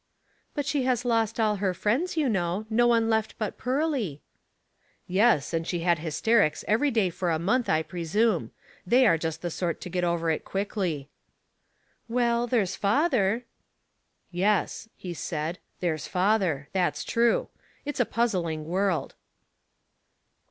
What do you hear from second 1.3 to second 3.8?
all her friends, you know. No one left but